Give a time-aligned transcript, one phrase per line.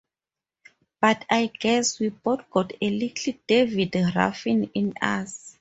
[0.99, 5.47] But I guess we both got a little David Ruffin in us.